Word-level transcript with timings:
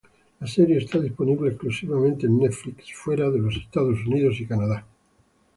La 0.39 0.47
serie 0.47 0.79
está 0.79 0.97
disponible 0.97 1.49
exclusivamente 1.49 2.27
Netflix 2.27 2.91
fuera 2.91 3.29
de 3.29 3.37
los 3.37 3.55
Estados 3.55 3.99
Unidos 4.07 4.39
y 4.39 4.47
Canadá. 4.47 4.83